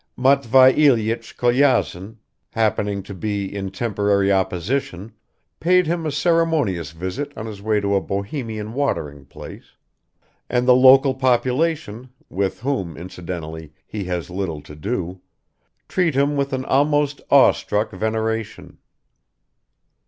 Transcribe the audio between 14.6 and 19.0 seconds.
to do, treat him with an almost awestruck veneration.